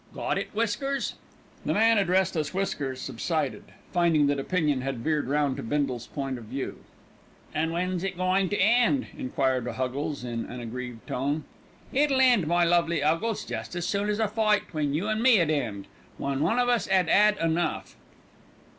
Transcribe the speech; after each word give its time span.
Got 0.15 0.39
it, 0.39 0.49
Whiskers?" 0.51 1.13
The 1.63 1.75
man 1.75 1.99
addressed 1.99 2.35
as 2.35 2.55
Whiskers 2.55 2.99
subsided, 2.99 3.65
finding 3.93 4.25
that 4.25 4.39
opinion 4.39 4.81
had 4.81 4.97
veered 4.97 5.27
round 5.27 5.57
to 5.57 5.61
Bindle's 5.63 6.07
point 6.07 6.39
of 6.39 6.45
view. 6.45 6.79
"An' 7.53 7.69
when's 7.71 8.03
it 8.03 8.17
goin' 8.17 8.49
to 8.49 8.57
end?" 8.57 9.05
enquired 9.15 9.67
Huggles 9.67 10.23
in 10.23 10.43
an 10.45 10.59
aggrieved 10.59 11.05
tone. 11.05 11.43
"It'll 11.93 12.19
end, 12.19 12.47
my 12.47 12.63
lovely 12.63 13.03
'Uggles, 13.03 13.45
jest 13.45 13.75
as 13.75 13.85
soon 13.85 14.09
as 14.09 14.17
a 14.19 14.27
fight 14.27 14.69
'tween 14.71 14.95
you 14.95 15.07
an' 15.07 15.21
me 15.21 15.39
'ud 15.39 15.51
end 15.51 15.85
when 16.17 16.39
one 16.41 16.57
of 16.57 16.67
us 16.67 16.87
'ad 16.87 17.07
'ad 17.07 17.37
enough." 17.37 17.95